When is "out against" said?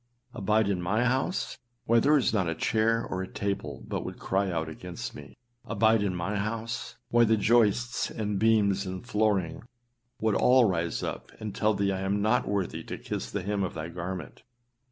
4.49-5.13